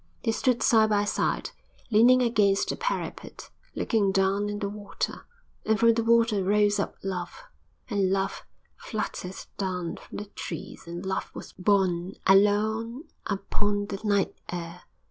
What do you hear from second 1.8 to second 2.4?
leaning